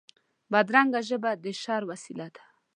بدرنګه 0.51 1.01
ژبه 1.09 1.31
د 1.43 1.45
شر 1.61 1.81
وسیله 1.91 2.27
ده 2.35 2.43